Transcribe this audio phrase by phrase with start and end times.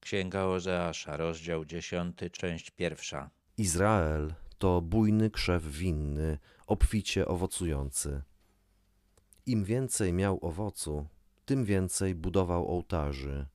[0.00, 3.30] Księga Ozeasza, rozdział 10, część pierwsza.
[3.58, 8.22] Izrael to bujny krzew winny, obficie owocujący.
[9.46, 11.06] Im więcej miał owocu,
[11.44, 13.46] tym więcej budował ołtarzy.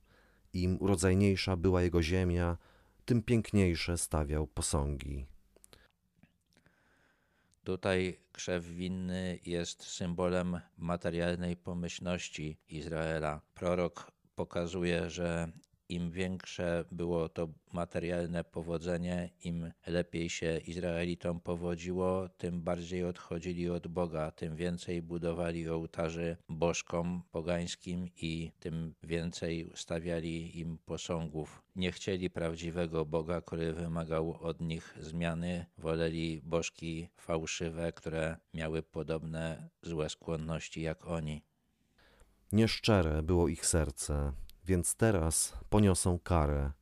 [0.52, 2.56] Im urodzajniejsza była jego ziemia,
[3.04, 5.26] tym piękniejsze stawiał posągi.
[7.64, 13.40] Tutaj krzew winny jest symbolem materialnej pomyślności Izraela.
[13.54, 15.52] Prorok pokazuje, że
[15.88, 23.86] im większe było to materialne powodzenie, im lepiej się Izraelitom powodziło, tym bardziej odchodzili od
[23.86, 31.62] Boga, tym więcej budowali ołtarzy bożkom pogańskim i tym więcej stawiali im posągów.
[31.76, 39.68] Nie chcieli prawdziwego Boga, który wymagał od nich zmiany, woleli bożki fałszywe, które miały podobne
[39.82, 41.42] złe skłonności jak oni.
[42.52, 44.32] Nieszczere było ich serce,
[44.66, 46.72] więc teraz poniosą karę.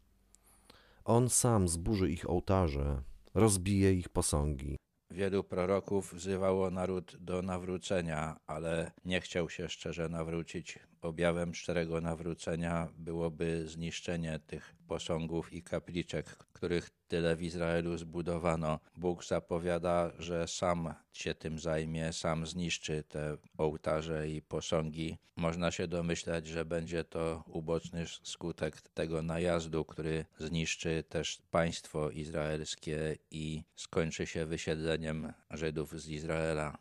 [1.05, 3.03] On sam zburzy ich ołtarze,
[3.35, 4.77] rozbije ich posągi.
[5.11, 10.79] Wielu proroków wzywało naród do nawrócenia, ale nie chciał się szczerze nawrócić.
[11.05, 18.81] Objawem szczerego nawrócenia byłoby zniszczenie tych posągów i kapliczek, których tyle w Izraelu zbudowano.
[18.97, 25.19] Bóg zapowiada, że sam się tym zajmie, sam zniszczy te ołtarze i posągi.
[25.37, 33.17] Można się domyślać, że będzie to uboczny skutek tego najazdu, który zniszczy też państwo izraelskie
[33.31, 36.79] i skończy się wysiedleniem Żydów z Izraela.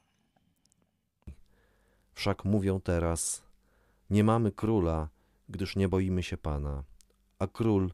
[2.13, 3.52] Wszak mówią teraz:
[4.13, 5.09] Nie mamy króla,
[5.49, 6.83] gdyż nie boimy się Pana.
[7.39, 7.91] A król,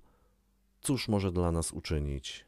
[0.81, 2.45] cóż może dla nas uczynić?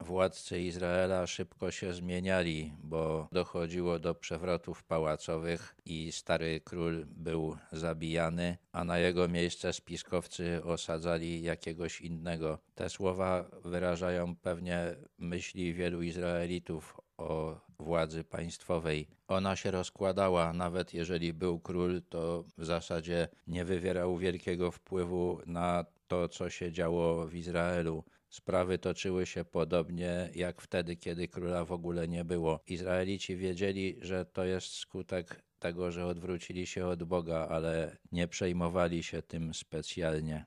[0.00, 8.58] Władcy Izraela szybko się zmieniali, bo dochodziło do przewrotów pałacowych i stary król był zabijany,
[8.72, 12.58] a na jego miejsce spiskowcy osadzali jakiegoś innego.
[12.74, 19.08] Te słowa wyrażają pewnie myśli wielu Izraelitów o władzy państwowej.
[19.28, 25.84] Ona się rozkładała, nawet jeżeli był król, to w zasadzie nie wywierał wielkiego wpływu na
[26.08, 28.04] to, co się działo w Izraelu.
[28.30, 32.60] Sprawy toczyły się podobnie jak wtedy, kiedy króla w ogóle nie było.
[32.66, 39.02] Izraelici wiedzieli, że to jest skutek tego, że odwrócili się od Boga, ale nie przejmowali
[39.02, 40.46] się tym specjalnie.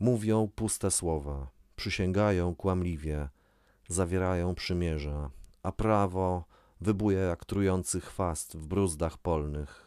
[0.00, 3.28] Mówią puste słowa, przysięgają kłamliwie,
[3.88, 5.30] zawierają przymierza,
[5.62, 6.44] a prawo
[6.80, 9.84] wybuje jak trujący chwast w bruzdach polnych.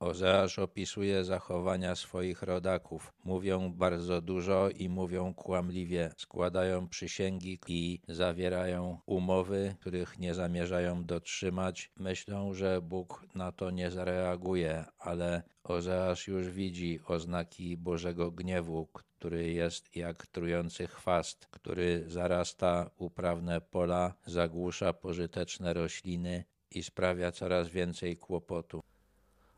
[0.00, 3.12] Ozeasz opisuje zachowania swoich rodaków.
[3.24, 6.10] Mówią bardzo dużo i mówią kłamliwie.
[6.16, 11.90] Składają przysięgi i zawierają umowy, których nie zamierzają dotrzymać.
[11.96, 18.88] Myślą, że Bóg na to nie zareaguje, ale Ozeasz już widzi oznaki Bożego gniewu,
[19.22, 27.68] który jest jak trujący chwast, który zarasta uprawne pola, zagłusza pożyteczne rośliny i sprawia coraz
[27.68, 28.80] więcej kłopotu.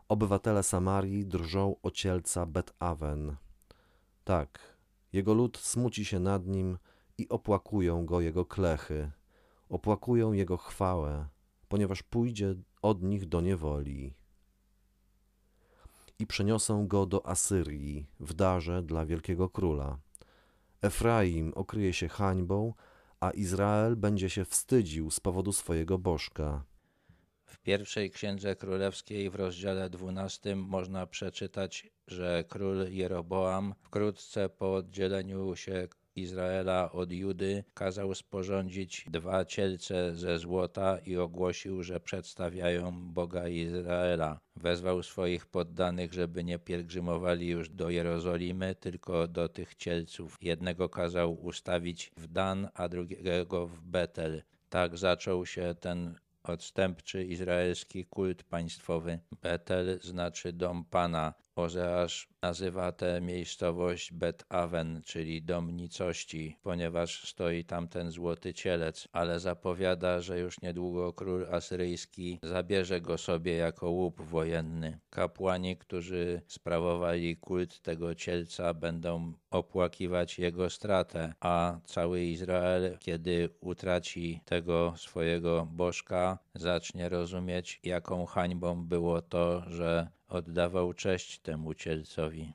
[0.08, 3.36] Obywatele Samarii drżą o cielca Bet-Awen.
[4.24, 4.76] Tak,
[5.12, 6.78] jego lud smuci się nad nim
[7.19, 9.10] i opłakują go jego klechy,
[9.69, 11.28] opłakują jego chwałę,
[11.69, 14.14] ponieważ pójdzie od nich do niewoli.
[16.19, 19.98] I przeniosą go do Asyrii w darze dla wielkiego króla.
[20.82, 22.75] Efraim okryje się hańbą,
[23.20, 26.64] a Izrael będzie się wstydził z powodu swojego bożka.
[27.44, 35.56] W pierwszej księdze królewskiej w rozdziale 12 można przeczytać, że król Jeroboam wkrótce po oddzieleniu
[35.56, 43.48] się Izraela od Judy kazał sporządzić dwa cielce ze złota i ogłosił, że przedstawiają Boga
[43.48, 44.41] Izraela.
[44.56, 50.36] Wezwał swoich poddanych, żeby nie pielgrzymowali już do Jerozolimy, tylko do tych cielców.
[50.41, 54.42] Jednego kazał ustawić w Dan, a drugiego w Betel.
[54.69, 59.19] Tak zaczął się ten odstępczy izraelski kult państwowy.
[59.42, 61.34] Betel znaczy dom Pana.
[61.56, 69.09] Ozeasz nazywa tę miejscowość Bet Aven, czyli dom nicości, ponieważ stoi tam ten złoty cielec,
[69.12, 74.98] ale zapowiada, że już niedługo król asyryjski zabierze go sobie jako łup wojenny.
[75.10, 84.41] Kapłani, którzy sprawowali kult tego cielca, będą opłakiwać jego stratę, a cały Izrael, kiedy utraci
[84.45, 92.53] tego swojego bożka, zacznie rozumieć, jaką hańbą było to, że oddawał cześć temu cielcowi.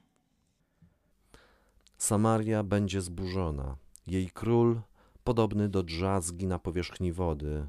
[1.97, 3.77] Samaria będzie zburzona,
[4.07, 4.81] jej król
[5.23, 7.67] podobny do drzazgi na powierzchni wody.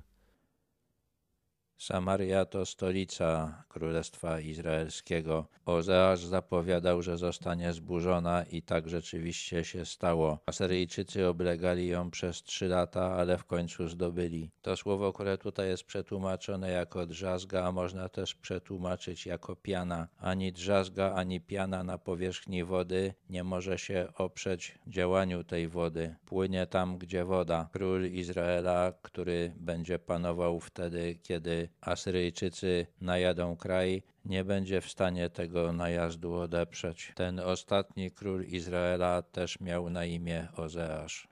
[1.80, 5.46] Samaria to stolica Królestwa Izraelskiego.
[5.66, 10.38] Ozeasz zapowiadał, że zostanie zburzona i tak rzeczywiście się stało.
[10.46, 14.50] Asyryjczycy oblegali ją przez trzy lata, ale w końcu zdobyli.
[14.62, 20.08] To słowo, które tutaj jest przetłumaczone jako drzazga, a można też przetłumaczyć jako piana.
[20.18, 26.16] Ani drzazga, ani piana na powierzchni wody nie może się oprzeć działaniu tej wody.
[26.26, 27.68] Płynie tam, gdzie woda.
[27.72, 35.72] Król Izraela, który będzie panował wtedy, kiedy Asyryjczycy najadą kraj, nie będzie w stanie tego
[35.72, 37.12] najazdu odeprzeć.
[37.14, 41.28] Ten ostatni król Izraela też miał na imię Ozeasz.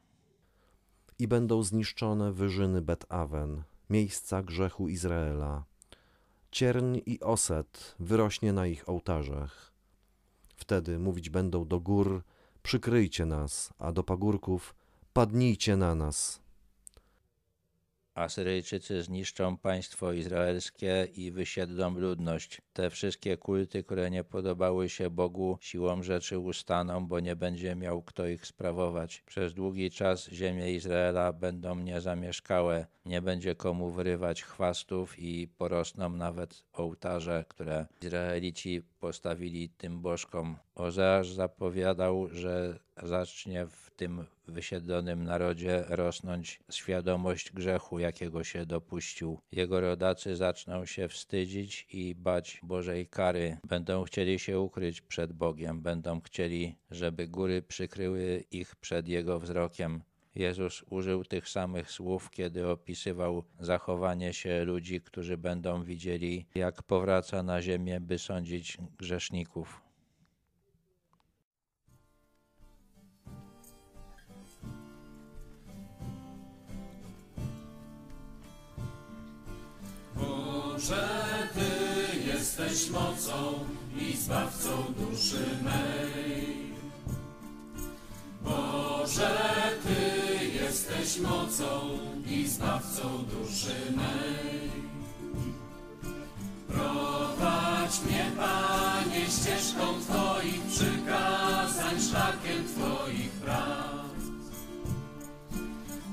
[1.19, 5.65] I będą zniszczone wyżyny Bet-Awen, miejsca grzechu Izraela.
[6.51, 9.73] Cierń i oset wyrośnie na ich ołtarzach.
[10.57, 12.23] Wtedy mówić będą do gór,
[12.63, 14.75] przykryjcie nas, a do pagórków,
[15.13, 16.41] padnijcie na nas.
[18.19, 22.61] Asyryjczycy zniszczą państwo izraelskie i wysiedlą ludność.
[22.79, 28.03] Te wszystkie kulty, które nie podobały się Bogu, siłą rzeczy ustaną, bo nie będzie miał
[28.03, 29.23] kto ich sprawować.
[29.27, 36.65] Przez długi czas ziemie Izraela będą niezamieszkałe, nie będzie komu wyrywać chwastów i porosną nawet
[36.73, 40.57] ołtarze, które Izraelici postawili tym bożkom.
[40.75, 49.41] Ozeasz zapowiadał, że zacznie w tym wysiedlonym narodzie rosnąć świadomość grzechu, jakiego się dopuścił.
[49.53, 53.57] Jego rodacy zaczną się wstydzić i bać Bożej kary.
[53.65, 60.03] Będą chcieli się ukryć przed Bogiem, będą chcieli, żeby góry przykryły ich przed Jego wzrokiem.
[60.35, 67.43] Jezus użył tych samych słów, kiedy opisywał zachowanie się ludzi, którzy będą widzieli, jak powraca
[67.43, 69.83] na ziemię, by sądzić grzeszników.
[80.17, 81.09] Boże,
[81.55, 81.78] Ty
[82.49, 83.59] jesteś mocą
[83.97, 86.73] i zbawcą duszy mej.
[88.43, 89.39] Boże,
[89.83, 94.71] Ty jesteś mocą i zbawcą duszy mej.
[96.69, 104.09] Prowadź mnie, Panie, ścieżką Twoich przykazań, szlakiem Twoich praw.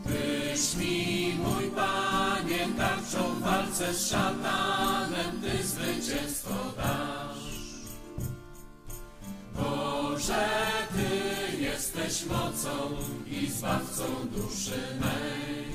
[0.03, 2.14] Tyś mi, mój Panie,
[3.23, 7.45] w walce z szatanem, Ty zwycięstwo dasz.
[9.55, 10.47] Boże,
[10.95, 12.69] Ty jesteś mocą
[13.27, 15.65] i zbawcą duszy mej.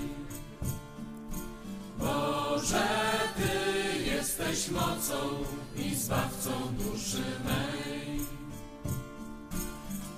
[1.99, 2.89] Boże,
[3.37, 5.17] Ty jesteś mocą
[5.77, 8.21] i zbawcą duszy mej.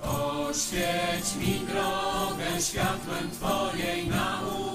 [0.03, 4.72] Oświeć mi drogę światłem Twojej nauki,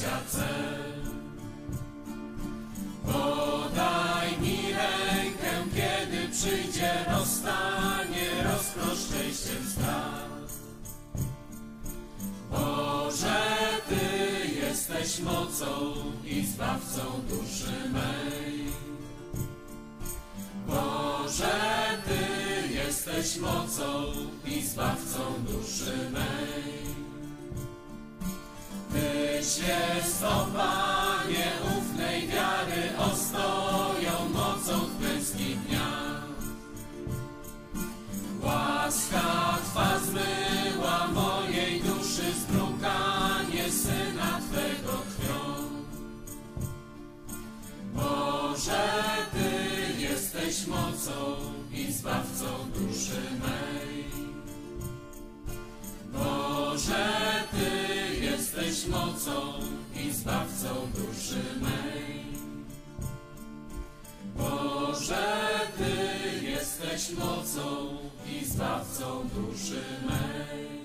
[0.00, 1.12] życia cel.
[3.06, 10.30] Podaj mi rękę, kiedy przyjdzie rozstanie, rozprosz szczęściem strach.
[12.50, 13.40] Boże,
[13.88, 15.94] Ty jesteś mocą
[16.24, 18.66] i zbawcą duszy mej.
[20.66, 21.60] Boże,
[22.04, 24.12] Ty jesteś mocą
[24.46, 25.18] i zbawcą
[25.48, 26.99] duszy mej.
[29.40, 36.24] Tyś jest, o Panie, ufnej wiary ostoją mocą w klęskich dniach.
[38.42, 45.64] Łaska Twa zmyła mojej duszy zbrukanie Syna Twego krwią.
[47.94, 48.88] Boże,
[49.32, 51.36] Ty jesteś mocą
[51.72, 54.04] i zbawcą duszy mej.
[56.12, 57.30] Boże,
[58.50, 59.52] jesteś mocą
[59.94, 62.24] i zbawcą duszy mej.
[64.36, 70.79] Boże, Ty jesteś mocą i zbawcą duszy mej.